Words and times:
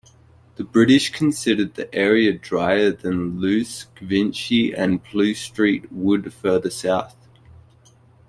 The 0.55 0.63
British 0.63 1.11
considered 1.11 1.75
the 1.75 1.93
area 1.93 2.33
drier 2.33 2.89
than 2.89 3.39
Loos, 3.39 3.85
Givenchy 3.93 4.73
and 4.73 5.03
Plugstreet 5.03 5.91
Wood 5.91 6.33
further 6.33 6.71
south. 6.71 7.15